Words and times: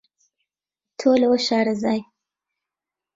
تۆ 0.99 1.09
لەوە 1.21 1.37
شارەزای 1.47 2.01